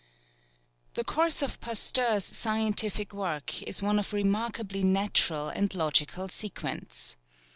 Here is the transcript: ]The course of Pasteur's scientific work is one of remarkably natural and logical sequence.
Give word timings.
]The 0.95 1.03
course 1.03 1.43
of 1.43 1.61
Pasteur's 1.61 2.25
scientific 2.25 3.13
work 3.13 3.61
is 3.61 3.83
one 3.83 3.99
of 3.99 4.13
remarkably 4.13 4.81
natural 4.81 5.47
and 5.49 5.71
logical 5.75 6.27
sequence. 6.27 7.17